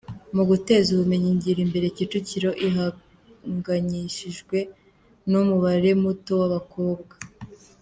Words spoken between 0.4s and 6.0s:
guteza ubumenyingiro imbere Kicukiro ihangayikishijwe n’umubare